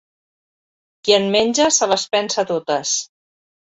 [1.09, 2.95] Qui en menja se les pensa totes.